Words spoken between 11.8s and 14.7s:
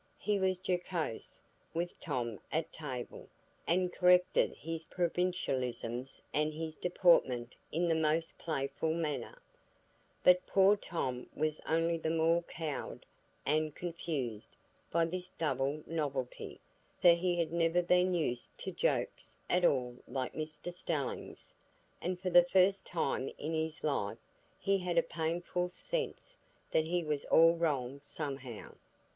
the more cowed and confused